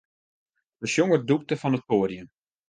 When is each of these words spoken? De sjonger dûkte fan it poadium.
De 0.81 0.87
sjonger 0.89 1.21
dûkte 1.27 1.55
fan 1.61 1.77
it 1.77 1.87
poadium. 1.89 2.27